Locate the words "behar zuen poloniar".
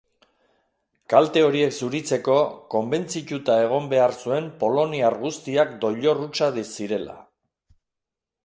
3.93-5.19